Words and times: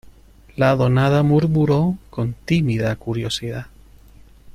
la 0.55 0.75
donada 0.75 1.21
murmuró 1.21 1.95
con 2.09 2.33
tímida 2.33 2.95
curiosidad: 2.95 3.67